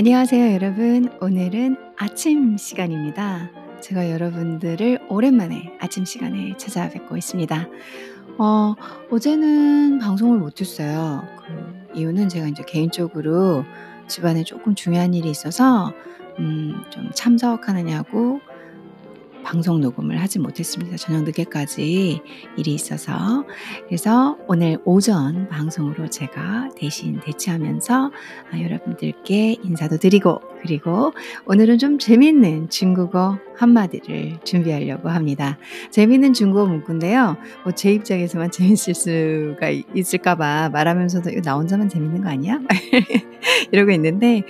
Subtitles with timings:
[0.00, 1.10] 안녕하세요, 여러분.
[1.20, 3.50] 오늘은 아침 시간입니다.
[3.82, 7.68] 제가 여러분들을 오랜만에 아침 시간에 찾아뵙고 있습니다.
[8.38, 8.74] 어,
[9.10, 11.22] 어제는 방송을 못했어요.
[11.36, 13.66] 그 이유는 제가 이제 개인적으로
[14.08, 15.92] 집안에 조금 중요한 일이 있어서
[16.38, 18.40] 음, 좀 참석하느냐고
[19.50, 20.96] 방송 녹음을 하지 못했습니다.
[20.96, 22.20] 저녁 늦게까지
[22.56, 23.44] 일이 있어서.
[23.86, 28.12] 그래서 오늘 오전 방송으로 제가 대신 대체하면서
[28.52, 31.12] 아, 여러분들께 인사도 드리고, 그리고
[31.46, 35.58] 오늘은 좀 재밌는 중국어 한마디를 준비하려고 합니다.
[35.90, 37.36] 재밌는 중국어 문구인데요.
[37.64, 42.60] 뭐 제 입장에서만 재밌을 수가 있을까봐 말하면서도 이거 나 혼자만 재밌는 거 아니야?
[43.72, 44.42] 이러고 있는데,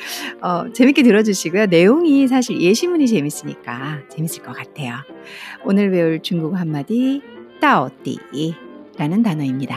[0.43, 1.67] 어, 재밌게 들어주시고요.
[1.67, 4.90] 내용이 사실 예시문이 재밌으니까 재밌을 것 같아요.
[5.65, 7.23] 오늘 배울 중국어 한마디,
[7.61, 9.77] 따오띠라는 단어입니다.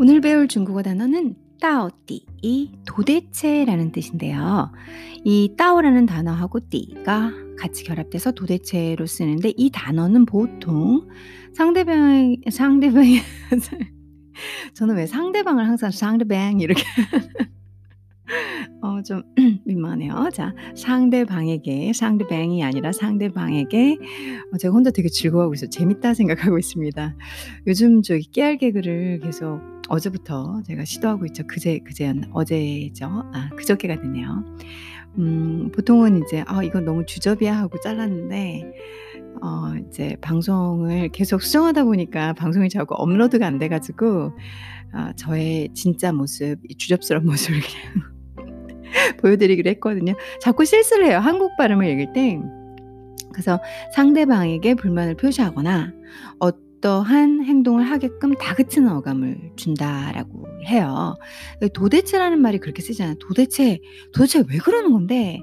[0.00, 2.24] 오늘 배울 중국어 단어는 따오띠,
[2.86, 4.70] 도대체라는 뜻인데요.
[5.24, 11.08] 이 따오라는 단어하고 띠가 같이 결합돼서 도대체로 쓰는데 이 단어는 보통
[11.52, 13.18] 상대방 상대방이
[14.74, 16.82] 저는 왜 상대방을 항상 상대방 이렇게
[18.82, 19.22] 어, 좀
[19.64, 20.30] 민망하네요.
[20.32, 23.96] 자, 상대방에게 상대방이 아니라 상대방에게
[24.52, 25.70] 어, 제가 혼자 되게 즐거워하고 있어요.
[25.70, 27.16] 재밌다 생각하고 있습니다.
[27.66, 31.46] 요즘 저기 깨알 개그를 계속 어제부터 제가 시도하고 있죠.
[31.46, 33.06] 그제 그제였나 어제죠.
[33.32, 34.44] 아, 그저께가 됐네요.
[35.18, 38.70] 음, 보통은 이제 아, 이건 너무 주접이야 하고 잘랐는데
[39.42, 44.32] 어, 이제 방송을 계속 수정하다 보니까 방송이 자꾸 업로드가 안 돼 가지고
[44.94, 48.18] 어, 저의 진짜 모습, 주접스러운 모습을 그냥
[49.18, 50.14] 보여드리기로 했거든요.
[50.40, 51.18] 자꾸 실수를 해요.
[51.18, 52.40] 한국 발음을 읽을 때.
[53.32, 53.60] 그래서
[53.94, 55.92] 상대방에게 불만을 표시하거나
[56.40, 61.16] 어떠한 행동을 하게끔 다그치는 어감을 준다라고 해요.
[61.74, 63.16] 도대체라는 말이 그렇게 쓰잖아요.
[63.20, 63.78] 도대체,
[64.12, 65.40] 도대체 왜 그러는 건데?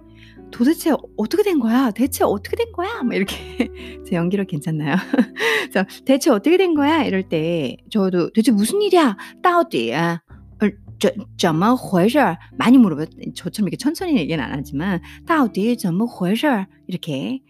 [0.50, 1.90] 도대체 어떻게 된 거야?
[1.90, 3.02] 대체 어떻게 된 거야?
[3.02, 3.70] 뭐 이렇게
[4.06, 4.96] 제 연기력 괜찮나요?
[5.70, 7.04] 그래서 대체 어떻게 된 거야?
[7.04, 9.16] 이럴 때 저도 대체 무슨 일이야?
[9.42, 10.22] 따오띠야.
[11.00, 12.18] 怎怎么回事
[12.58, 13.06] 많이 물어봐요.
[13.34, 17.40] 저처럼 이렇게 천천히 얘기는 안 하지만 到底怎么回事 이렇게.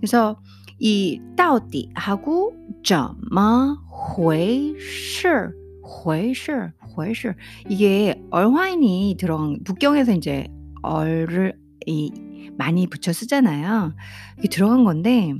[0.00, 0.40] 그래서
[0.78, 2.96] 이 到底하고 怎
[3.30, 7.34] 么回事回事回事
[7.68, 10.48] 이게 얼화인이 들어간 북경에서 이제
[10.82, 11.54] 얼을
[11.86, 12.10] 이
[12.56, 13.94] 많이 붙여 쓰잖아요.
[14.38, 15.34] 이게 들어간 건데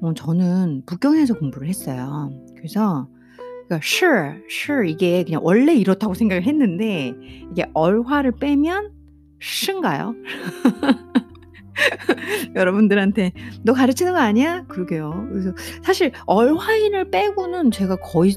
[0.00, 2.30] 어, 저는 북경에서 공부를 했어요.
[2.56, 3.08] 그래서
[3.66, 7.14] 그러니까 sure, sure 이게 그냥 원래 이렇다고 생각을 했는데
[7.50, 8.92] 이게 얼화를 빼면
[9.40, 10.14] 신가요?
[12.54, 13.32] 여러분들한테
[13.62, 14.64] 너 가르치는 거 아니야?
[14.66, 15.28] 그러게요.
[15.30, 15.52] 그래서
[15.82, 18.36] 사실 얼화인을 빼고는 제가 거의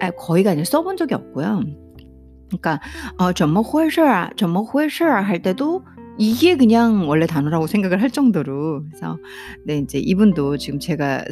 [0.00, 1.62] 아, 거의가 아니라 써본 적이 없고요.
[2.48, 2.80] 그러니까
[3.18, 4.30] 어, 怎么回事啊?
[4.36, 5.04] 怎么回事?
[5.04, 5.84] 할 때도
[6.17, 8.83] 이게 그냥 원래 단어라고 생각을 할 정도로.
[8.85, 9.17] 그래서
[9.65, 11.23] 네 이제 이분도 지금 제가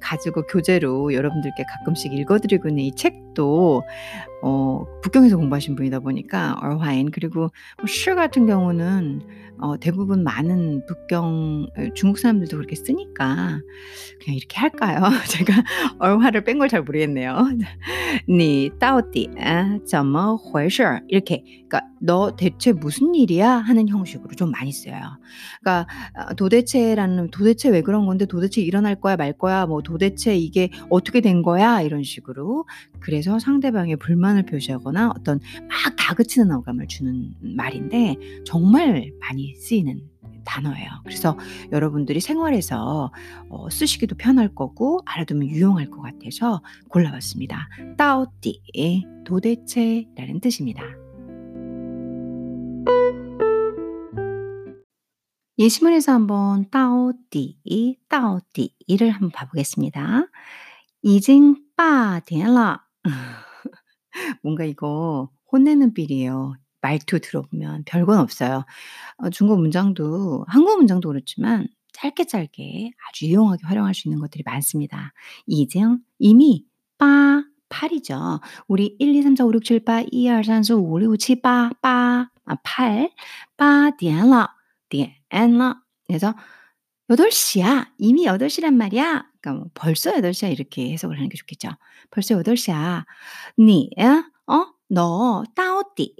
[0.00, 3.82] 가지고 교재로 여러분들께 가끔씩 읽어드리고 있는 이 책도
[4.43, 7.49] 어, 북경에서 공부하신 분이다 보니까 얼화인 그리고
[7.79, 9.21] 뭐시 같은 경우는
[9.61, 13.59] 어, 대부분 많은 북경 중국 사람들도 그렇게 쓰니까
[14.23, 15.01] 그냥 이렇게 할까요?
[15.27, 15.53] 제가
[15.99, 17.35] 얼화를 뺀 걸 잘 모르겠네요.
[18.29, 25.01] 니 따오띠 아怎么 回事 이렇게 그러니까 너 대체 무슨 일이야 하는 형식으로 좀 많이 써요.
[25.61, 30.69] 그러니까 어, 도대체라는 도대체 왜 그런 건데 도대체 일어날 거야 말 거야 뭐 도대체 이게
[30.89, 32.65] 어떻게 된 거야 이런 식으로
[33.01, 40.08] 그래서 상대방의 불만 을 표시하거나 어떤 막 다그치는 어감을 주는 말인데 정말 많이 쓰이는
[40.44, 40.90] 단어예요.
[41.04, 41.38] 그래서
[41.72, 43.10] 여러분들이 생활에서
[43.48, 47.68] 어, 쓰시기도 편할 거고 알아두면 유용할 것 같아서 골라봤습니다.
[47.96, 50.84] 따오띠 도대체라는 뜻입니다.
[55.58, 60.26] 예시문에서 한번 따오띠, 따오띠를 한번 봐보겠습니다.
[61.02, 62.84] 이징 빠디라
[64.43, 66.55] 뭔가 이거 혼내는 빌이에요.
[66.81, 68.65] 말투 들어보면 별건 없어요.
[69.17, 75.13] 어, 중국 문장도 한국 문장도 그렇지만 짧게 짧게 아주 유용하게 활용할 수 있는 것들이 많습니다.
[75.45, 76.65] 이징 이미
[76.97, 78.41] 빠 8이죠.
[78.67, 81.17] 우리 1, 2, 3, 4, 5, 6, 7, 8, 1, 2, 3, 4, 5, 6,
[81.17, 83.11] 7, 8, 8, 아, 8,
[83.57, 84.49] 8点了
[84.89, 85.75] 点了.
[86.07, 86.33] 그래서
[87.09, 87.87] 8시야.
[87.97, 89.25] 이미 8시란 말이야.
[89.43, 91.69] 그러니까 뭐 벌써 8시야 이렇게 해석을 하는 게 좋겠죠.
[92.11, 93.05] 벌써 8시야.
[93.57, 93.89] 你,
[94.47, 94.65] 어?
[94.89, 96.15] 너, 到底,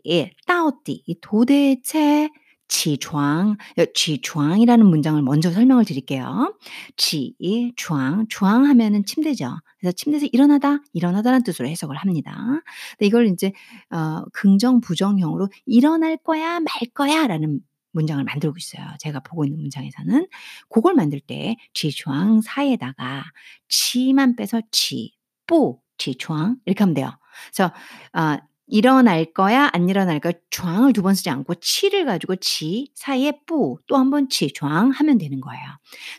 [0.46, 2.30] 到底 도대체
[2.70, 3.58] 起床.
[3.78, 6.56] 여起床이라는 문장을 먼저 설명을 드릴게요.
[6.96, 7.36] 起
[7.76, 9.58] 床, 床 하면은 침대죠.
[9.80, 12.62] 그래서 침대에서 일어나다, 일어나다라는 뜻으로 해석을 합니다.
[12.92, 13.52] 근데 이걸 인제
[13.90, 17.60] 어 긍정 부정형으로 일어날 거야 말 거야라는
[17.95, 18.87] 문장을 만들고 있어요.
[19.01, 20.27] 제가 보고 있는 문장에서는
[20.69, 23.25] 그걸 만들 때 지주앙 사에다가
[23.69, 25.15] 치만 빼서 치,
[25.47, 27.11] 뽀, 지주앙 이렇게 하면 돼요.
[27.53, 27.73] 그래서
[28.15, 33.33] 어, 일어날 거야 안 일어날 거야 주앙을 두 번 쓰지 않고 치를 가지고 치 사이에
[33.47, 35.63] 뿌또 한 번 치주앙 하면 되는 거예요.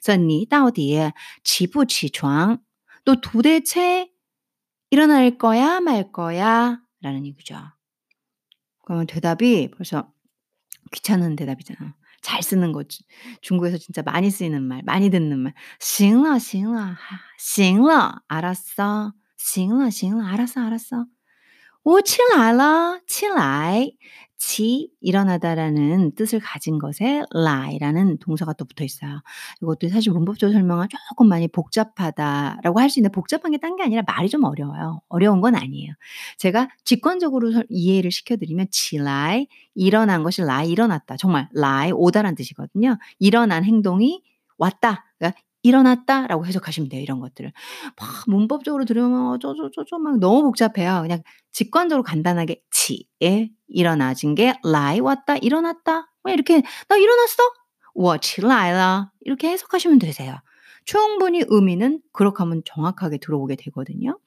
[0.04, 1.12] 그래서 니到底
[1.44, 2.60] 지부 치주앙
[3.06, 4.10] 또 도대체
[4.92, 7.58] 일어날 거야 말 거야 라는 얘기죠.
[8.84, 10.12] 그러면 대답이 벌써
[10.93, 11.95] 귀찮은 대답이잖아.
[12.23, 13.03] 잘 쓰는 거 주
[13.43, 15.55] 중국에서 진짜 많이 쓰이는 말, 많이 듣는 말.
[15.81, 16.97] 行了行了
[17.39, 19.13] 行了 알았어.
[19.39, 21.07] 行了行了 알았어 알았어.
[21.86, 23.98] 오, 칠라라, 칠라이.
[24.38, 29.22] 지 일어나다라는 뜻을 가진 것에 라이라는 동사가 또 붙어 있어요.
[29.62, 34.04] 이것도 사실 문법적으로 설명은 조금 많이 복잡하다라고 할 수 있는데 복잡한 게 딴 게 아니라
[34.06, 35.02] 말이 좀 어려워요.
[35.08, 35.94] 어려운 건 아니에요.
[36.38, 41.16] 제가 직관적으로 이해를 시켜드리면 起来 일어난 것이 来 일어났다.
[41.18, 42.98] 정말 来 오다란 뜻이거든요.
[43.20, 44.22] 일어난 행동이
[44.58, 45.06] 왔다.
[45.18, 47.02] 그러니까 일어났다라고 해석하시면 돼요.
[47.02, 47.52] 이런 것들을
[48.00, 51.02] 막 문법적으로 들으면 어쩌저쩌저 막 너무 복잡해요.
[51.02, 57.44] 그냥 직관적으로 간단하게 起에 예, 일어나진 게 来 왔다 일어났다 뭐 이렇게 나 일어났어
[57.96, 60.38] 我起来了 이렇게 해석하시면 되세요.
[60.84, 64.20] 충분히 의미는 그렇게 하면 정확하게 들어오게 되거든요.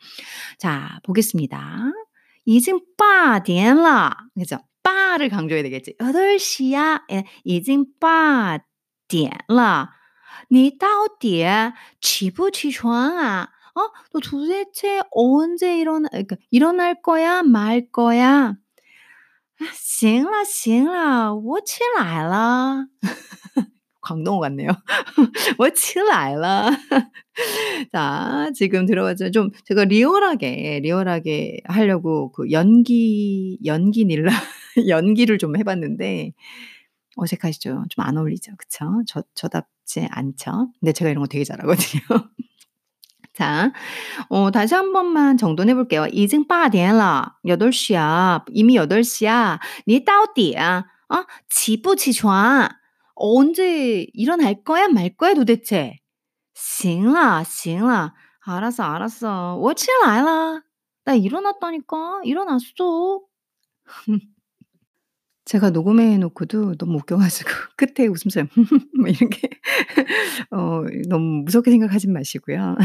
[0.59, 1.93] 자 보겠습니다.
[2.47, 4.59] 이징 빠디엔라 그죠?
[4.83, 5.95] 빠를 강조해야 되겠지.
[5.99, 7.03] 8시야.
[7.13, 9.98] 예, 이징 빠디엔라
[10.50, 10.88] 你到
[11.20, 11.46] 底
[12.02, 13.50] 起不起床啊?
[13.76, 13.82] 어?
[14.12, 18.56] 너 도대체 언제 일어나 그러니까 일어날 거야 말 거야?
[19.74, 22.88] 行了行了我起来了.
[24.02, 24.70] 광동어 같네요.
[25.58, 26.70] 我起来了.
[27.94, 29.32] 자, 지금 들어봤죠.
[29.32, 34.32] 좀 제가 리얼하게, 리얼하게 하려고 그 연기, 연기 닐라,
[34.90, 36.34] 연기를 좀 해 봤는데
[37.18, 37.86] 어색하시죠?
[37.90, 38.54] 좀 안 어울리죠?
[38.58, 39.04] 그쵸?
[39.08, 40.72] 저 저답 지 않죠?
[40.80, 42.02] 근데 제가 이런 거 되게 잘하거든요.
[43.34, 43.72] 자,
[44.30, 46.06] 어 다시 한 번만 정돈해 볼게요.
[46.12, 47.34] 已经八点了.
[47.46, 48.44] 8시야.
[48.52, 49.60] 이미 8시야.
[49.88, 51.26] 你到底 어?
[51.50, 52.70] 起不起床?
[53.16, 56.00] 언제 일어날 거야 말 거야 도대체?
[56.54, 58.14] 行了行了.
[58.46, 59.56] 알았어 알았어.
[59.58, 60.62] 我起来了.
[61.06, 62.22] 나 일어났다니까.
[62.24, 63.22] 일어났어.
[65.48, 68.48] 제가 녹음해 놓고도 너무 웃겨 가지고 끝에 웃음소리
[68.98, 69.50] 뭐 이렇게
[70.52, 72.78] 어 너무 무섭게 생각하지 마시고요.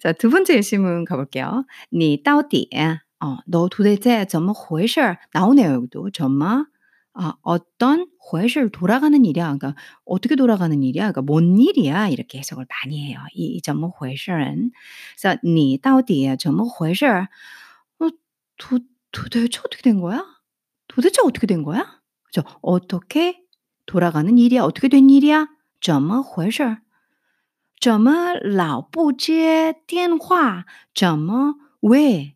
[0.00, 1.64] 자, 두 번째 예시문 가 볼게요.
[1.92, 2.68] 你到底
[3.20, 5.16] 어, 너 도대체 怎么回事?
[5.32, 6.10] 나오네요, 여기도.
[6.10, 6.66] 怎么
[7.14, 9.56] 아, 어떤 回事 돌아가는 일이야.
[9.56, 9.74] 그러니까
[10.04, 11.12] 어떻게 돌아가는 일이야?
[11.12, 12.08] 그러니까 뭔 일이야?
[12.08, 13.18] 이렇게 해석을 많이 해요.
[13.34, 14.72] 이 怎么回事은
[15.16, 17.06] 그래서 你到底怎么回事?
[18.00, 18.08] 어,
[18.58, 18.80] 도
[19.12, 20.24] 도대체 어떻게 된 거야?
[20.98, 22.00] 도대체 어떻게 된 거야?
[22.24, 22.42] 그죠?
[22.62, 23.42] 어떻게
[23.86, 24.62] 돌아가는 일이야?
[24.62, 25.48] 어떻게 된 일이야?
[25.80, 26.78] 怎么回事?
[27.80, 30.64] 怎么老不接电话?
[30.94, 32.34] 怎么왜?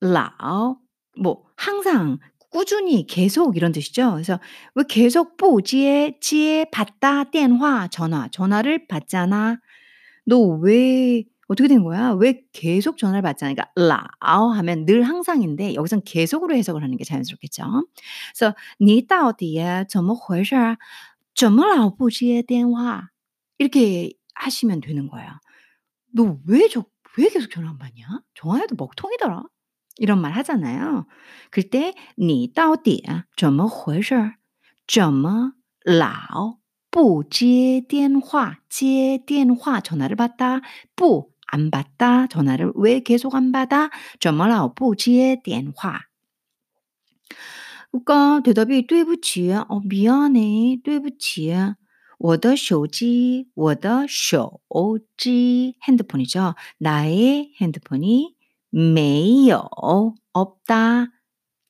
[0.00, 0.76] 老
[1.16, 2.18] 뭐 항상
[2.50, 4.12] 꾸준히 계속 이런 뜻이죠.
[4.12, 4.40] 그래서
[4.74, 9.58] 왜 계속 不接接 받다 电话 전화 전화를 받잖아.
[10.26, 12.12] 너 왜 어떻게 된 거야?
[12.12, 13.54] 왜 계속 전화를 받잖아.
[13.54, 17.64] 그러니까 老 하면 늘 항상인데 여기선 계속으로 해석을 하는 게 자연스럽겠죠.
[18.34, 19.58] 그래서 你到底
[19.88, 20.54] 怎么回事?
[21.34, 23.10] 怎么老不接电话?
[23.58, 25.28] 이렇게 하시면 되는 거예요.
[26.14, 26.84] 너 왜 저
[27.18, 28.06] 왜 계속 전화 안 받냐?
[28.34, 29.42] 전화해도 먹통이더라.
[29.96, 31.06] 이런 말 하잖아요.
[31.50, 33.04] 그때 你到底
[33.36, 34.34] 怎么回事?
[34.86, 35.52] 怎么
[35.84, 36.58] 老
[36.90, 38.58] 不接电话?
[38.68, 40.60] 接电话 전화를 받다.
[40.96, 42.26] 不 안 받다.
[42.28, 43.90] 전화를 왜 계속 안 받아?
[44.20, 46.00] 怎么老不接电话?
[47.92, 49.52] 그러니까 대답이 对不起.
[49.52, 50.80] 어 미안해.
[50.84, 51.52] 对不起.
[52.18, 54.60] 我的手机我的手
[55.16, 56.54] 机 핸드폰이죠.
[56.78, 58.34] 나의 핸드폰이
[58.72, 59.68] 没有
[60.32, 61.08] 없다.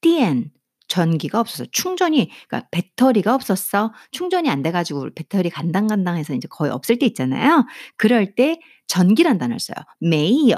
[0.00, 0.50] 电
[0.88, 3.93] 전기가 없어서 충전이 그러니까 배터리가 없었어.
[4.11, 7.64] 충전이 안 돼 가지고 배터리 간당간당해서 인제 거의 없을 때 있잖아요.
[7.97, 9.76] 그럴 때 전기란 단어를 써요.
[10.00, 10.57] 没有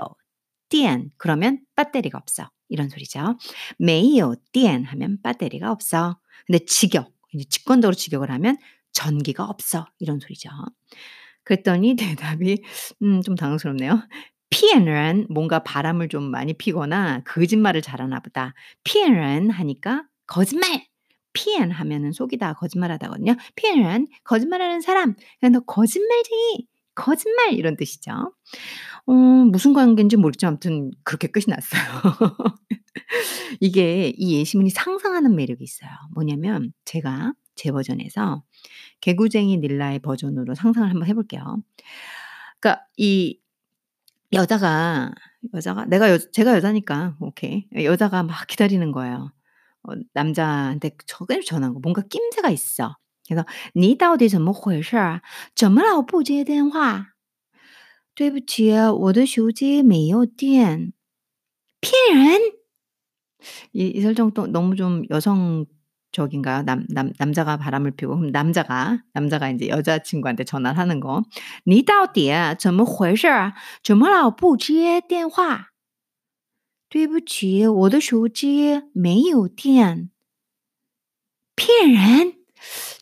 [0.69, 2.51] 电 그러면 배터리가 없어.
[2.69, 3.37] 이런 소리죠.
[3.79, 6.19] 没有电 하면 배터리가 없어.
[6.47, 8.57] 근데 직역 이제 직관적으로 직역을 하면
[8.93, 9.87] 전기가 없어.
[9.99, 10.51] 이런 소리죠.
[11.45, 12.63] 그랬더니 대답이
[13.03, 14.03] 음 좀 당황스럽네요.
[14.51, 18.55] 骗人 뭔가 바람을 좀 많이 피거나 거짓말을 잘하나 보다.
[18.85, 20.87] 骗人 하니까 거짓말.
[21.35, 23.35] 피엔 하면은 속이다, 거짓말하다거든요.
[23.57, 25.15] 피엔은 거짓말하는 사람.
[25.41, 26.67] 그러니까 너 거짓말쟁이,
[26.98, 28.34] 거짓말 이런 뜻이죠.
[29.06, 31.82] 어, 무슨 관계인지 모르겠지만 아무튼 그렇게 끝이 났어요.
[33.62, 35.90] 이게 이 예시문이 상상하는 매력이 있어요.
[36.14, 38.44] 뭐냐면 제가 제 버전에서
[39.00, 41.58] 개구쟁이 닐라의 버전으로 상상을 한번 해볼게요.
[42.60, 43.40] 그러니까 이
[44.34, 45.14] 여자가
[45.54, 49.32] 여자가 내가 여, 제가 여자니까 오케이 여자가 막 기다리는 거예요.
[49.84, 52.98] 어, 남자한테 저게 전화한 거 뭔가 낌새가 있어.
[53.29, 55.21] 그래서 你到底怎么回事
[55.55, 57.15] 怎么老不接电话
[58.15, 60.93] 对不起我的手机没有电
[61.81, 62.63] 骗人
[63.73, 66.63] 이, 이 설정 또 너무 좀 여성적인가요?
[66.63, 71.23] 남, 남, 남자가 바람을 피고, 그럼 남자가, 남자가 이제 여자친구한테 전화를 하는 거.
[71.65, 73.29] 你到底怎么回事
[73.83, 75.69] 怎么老不接电话
[76.89, 80.11] 对不起我的手机没有电
[81.57, 82.35] 骗人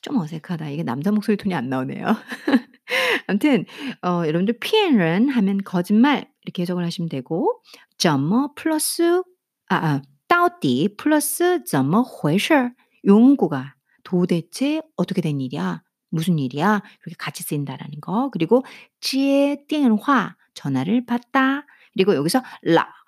[0.06, 0.70] 좀 어색하다.
[0.70, 2.06] 이게 남자 목소리 톤이 안 나오네요.
[3.26, 3.66] 아무튼
[4.04, 7.60] 어 여러분들 피엔은 하면 거짓말 이렇게 해석을 하시면 되고
[7.98, 9.24] 점머 플러스
[9.68, 12.70] 아아 따오띠 플러스 점머 회셔
[13.04, 15.82] 용구가 도대체 어떻게 된 일이야?
[16.10, 16.84] 무슨 일이야?
[17.04, 18.30] 이렇게 같이 쓰인다라는 거.
[18.32, 18.64] 그리고
[19.02, 21.66] 지에 띵화 전화를 받다.
[21.94, 22.44] 그리고 여기서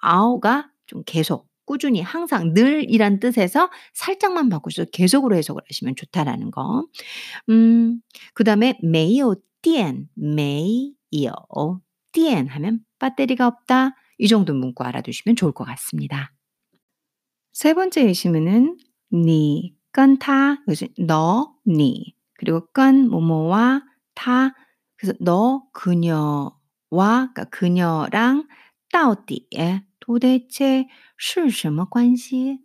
[0.02, 6.88] 라오가 좀 계속 꾸준히 항상 늘이란 뜻에서 살짝만 바꾸셔서 계속으로 해석을 하시면 좋다라는 거.
[7.50, 8.02] 음,
[8.34, 11.82] 그다음에 메이오 띠엔 메이오
[12.14, 13.96] 띠엔 하면 배터리가 없다.
[14.18, 16.34] 이 정도 문구 알아두시면 좋을 것 같습니다.
[17.54, 18.78] 세 번째 예시문은
[19.14, 23.84] 니, 건, 타, 그래서 너, 니, 그리고 건, 모모와
[24.16, 24.54] 타,
[24.96, 26.52] 그래서 너, 그녀와,
[26.90, 28.48] 그러니까 그녀랑
[28.92, 29.87] 따오띠에 예.
[30.07, 32.61] 도대체 是什么关系?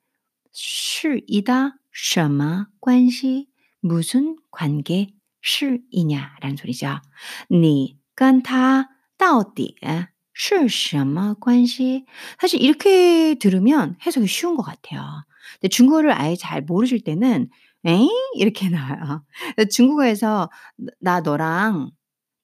[0.53, 3.49] 是이다什么关系?
[3.79, 5.13] 무슨 관계?
[5.41, 6.99] 是이냐라는 소리죠.
[7.51, 9.75] 니跟他到底
[10.33, 12.05] 是什么关系?
[12.39, 15.01] 사실 이렇게 들으면 해석이 쉬운 것 같아요.
[15.59, 17.49] 근데 중국어를 아예 잘 모르실 때는
[17.85, 18.09] 에잉?
[18.35, 19.23] 이렇게 나와요.
[19.71, 20.49] 중국어에서
[20.99, 21.91] 나 너랑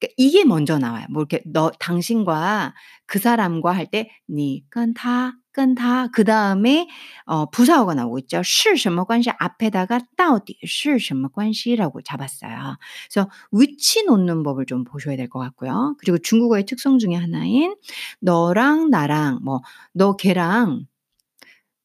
[0.00, 1.06] 그러니까 이게 먼저 나와요.
[1.10, 2.74] 뭐 이렇게 너 당신과
[3.06, 6.88] 그 사람과 할 때 니跟他 跟他 그다음에
[7.26, 8.42] 어 부사어가 나오고 있죠.
[8.42, 12.76] 是什么关系 앞에다가 到底是什么关系라고 잡았어요.
[13.10, 15.96] 그래서 위치 놓는 법을 좀 보셔야 될 것 같고요.
[16.00, 17.74] 그리고 중국어의 특성 중에 하나인
[18.20, 19.62] 너랑 나랑 뭐
[19.92, 20.86] 너 걔랑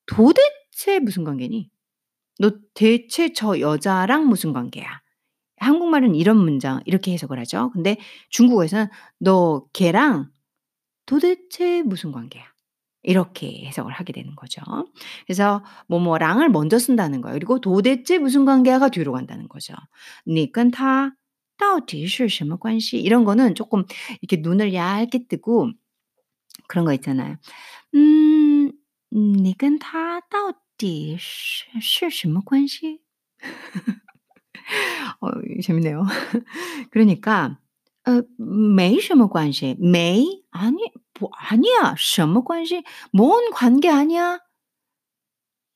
[0.05, 1.69] 도대체 무슨 관계니?
[2.39, 5.01] 너 대체 저 여자랑 무슨 관계야?
[5.63, 7.71] 한국말은 이런 문장 이렇게 해석을 하죠.
[7.73, 7.97] 근데
[8.29, 8.87] 중국어에서는
[9.19, 10.29] 너 걔랑
[11.05, 12.45] 도대체 무슨 관계야?
[13.01, 14.61] 이렇게 해석을 하게 되는 거죠.
[15.25, 17.33] 그래서 뭐뭐랑을 먼저 쓴다는 거예요.
[17.33, 19.73] 그리고 도대체 무슨 관계가 뒤로 간다는 거죠.
[20.27, 21.15] 你跟他
[21.57, 22.99] 到底是什么关系?
[23.01, 23.85] 이런 거는 조금
[24.21, 25.71] 이렇게 눈을 얇게 뜨고
[26.67, 27.37] 그런 거 있잖아요.
[27.95, 28.71] 음,
[29.11, 33.01] 你跟他到底是什么关系?
[35.21, 35.29] 어,
[35.63, 36.03] 재밌네요.
[36.91, 37.57] 그러니까
[38.03, 40.77] 呃，没什么关系，没 아니
[41.19, 41.95] 뭐 아니야.
[41.97, 42.83] 什么关系?
[43.11, 44.39] 뭔 관계 아니야?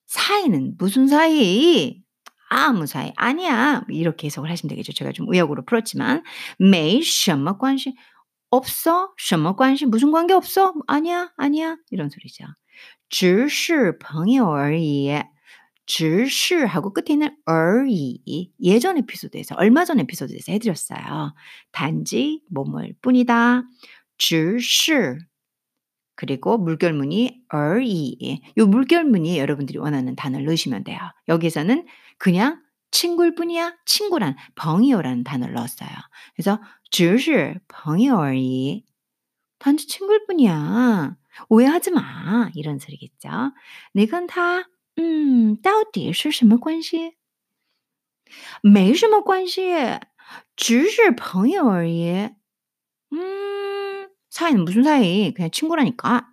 [0.08, 2.01] 사이는 무슨 사이?
[2.50, 3.84] 아무 사이 아니야.
[3.89, 4.94] 이렇게 해석을 하시면 되겠죠.
[4.94, 6.24] 제가 좀 의역으로 풀었지만
[6.60, 7.96] 没什么关系
[8.50, 9.10] 없어?
[9.18, 10.74] 什么关系 무슨 관계 없어?
[10.88, 11.32] 아니야.
[11.36, 11.77] 아니야.
[11.89, 12.46] 이런 소리죠.
[13.10, 15.22] 只是朋友而已.
[15.88, 21.34] 只是하고 끝에 있는 而已 예전 에피소드에서 얼마 전 에피소드에서 해드렸어요.
[21.72, 23.63] 단지 뭐뭐일 뿐이다.
[24.18, 25.18] 只是
[26.15, 28.42] 그리고 물결문이 而已.
[28.58, 31.00] 요 물결문이 여러분들이 원하는 단어를 넣으시면 돼요.
[31.27, 31.86] 여기서는
[32.18, 32.62] 그냥
[32.92, 33.75] 친구일 뿐이야.
[33.86, 35.89] 친구란 벙이요라는 단어를 넣었어요.
[36.36, 36.62] 그래서
[36.92, 38.86] 只是朋友而已.
[39.58, 41.15] 단지 친구일 뿐이야.
[41.50, 42.51] 오해하지 마.
[42.53, 43.30] 이런 소리겠죠.
[43.94, 47.13] 내건 다 嗯，到底是什么关系？
[48.62, 49.62] 没什么关系，
[50.56, 52.30] 只是朋友而已。
[53.12, 55.34] 음, 사이는 무슨 사이?
[55.34, 56.27] 그냥 친구라니까.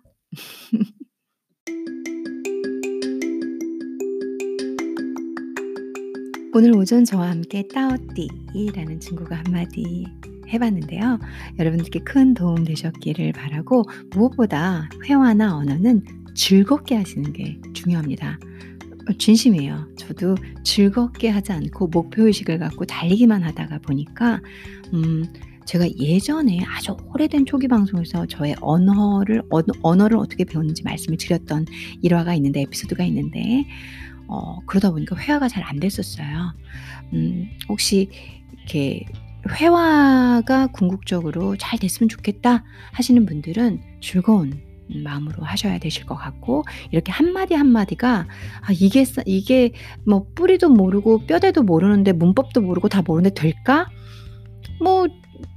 [6.53, 10.05] 오늘 오전 저와 함께 따오띠라는 친구가 한마디
[10.49, 11.17] 해봤는데요.
[11.57, 16.03] 여러분들께 큰 도움 되셨기를 바라고 무엇보다 회화나 언어는
[16.35, 18.37] 즐겁게 하시는 게 중요합니다.
[19.08, 19.88] 어, 진심이에요.
[19.96, 20.34] 저도
[20.64, 24.40] 즐겁게 하지 않고 목표의식을 갖고 달리기만 하다가 보니까,
[24.94, 25.24] 음,
[25.64, 29.42] 제가 예전에 아주 오래된 초기 방송에서 저의 언어를,
[29.82, 31.66] 언어, 를 어떻게 배웠는지 말씀을 드렸던
[32.02, 33.66] 일화가 있는데, 에피소드가 있는데,
[34.28, 36.54] 어 그러다 보니까 회화가 잘 안 됐었어요.
[37.14, 38.10] 음 혹시
[38.58, 39.04] 이렇게
[39.50, 44.60] '회화가 궁극적으로 잘 됐으면 좋겠다.' 하시는 분들은 즐거운
[45.04, 48.28] 마음으로 하셔야 되실 것 같고 이렇게 한마디 한마디가
[48.62, 49.72] '아 이게 싸 이게
[50.06, 53.88] 뭐 뿌리도 모르고 뼈대도 모르는데 문법도 모르고 다 모르는데 될까?'
[54.80, 55.06] 뭐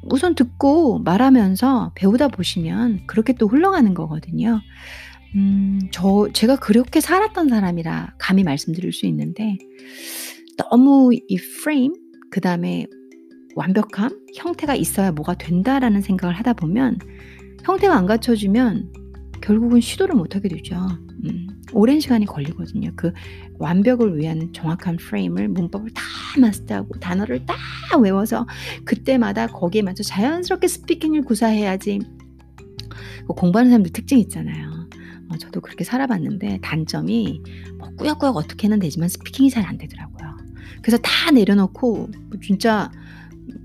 [0.03, 4.61] 우선 듣고 말하면서 배우다 보시면 그렇게 또 흘러가는 거거든요.
[5.35, 9.57] 음 저 제가 그렇게 살았던 사람이라 감히 말씀드릴 수 있는데
[10.57, 11.93] 너무 이 프레임
[12.31, 12.85] 그다음에
[13.55, 16.99] 완벽함, 형태가 있어야 뭐가 된다라는 생각을 하다 보면
[17.63, 18.91] 형태가 안 갖춰지면
[19.41, 20.75] 결국은 시도를 못 하게 되죠.
[21.25, 22.91] 음 오랜 시간이 걸리거든요.
[22.95, 23.11] 그
[23.59, 26.01] 완벽을 위한 정확한 프레임을 문법을 다
[26.39, 27.55] 마스터하고 단어를 다
[27.99, 28.47] 외워서
[28.85, 31.99] 그때마다 거기에 맞춰 자연스럽게 스피킹을 구사해야지
[33.27, 34.87] 그 공부하는 사람들 특징이 있잖아요.
[35.29, 37.41] 어 저도 그렇게 살아봤는데 단점이
[37.77, 40.37] 뭐 꾸역꾸역 어떻게는 되지만 스피킹이 잘 안 되더라고요.
[40.81, 41.95] 그래서 다 내려놓고
[42.29, 42.91] 뭐 진짜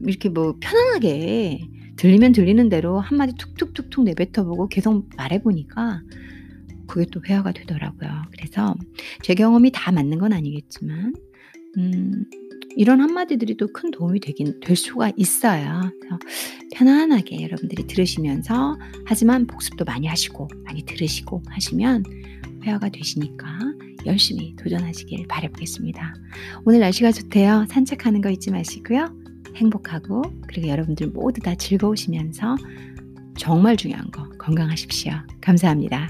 [0.02, 1.68] 이렇게 뭐 편안하게
[2.04, 6.02] 들리면 들리는 대로 한마디 툭툭툭툭 내뱉어 보고 계속 말해 보니까
[6.86, 8.10] 그게 또 회화가 되더라고요.
[8.30, 8.74] 그래서
[9.22, 11.14] 제 경험이 다 맞는 건 아니겠지만
[11.78, 12.26] 음
[12.76, 15.80] 이런 한마디들이 또 큰 도움이 되긴 될 수가 있어요.
[16.74, 22.04] 편안하게 여러분들이 들으시면서 하지만 복습도 많이 하시고 많이 들으시고 하시면
[22.64, 23.46] 회화가 되시니까
[24.04, 26.14] 열심히 도전하시길 바라 보겠습니다.
[26.66, 27.64] 오늘 날씨가 좋대요.
[27.70, 29.23] 산책하는 거 잊지 마시고요.
[29.56, 32.56] 행복하고 그리고 여러분들 모두 다 즐거우시면서
[33.36, 35.12] 정말 중요한 거 건강하십시오.
[35.40, 36.08] 감사합니다.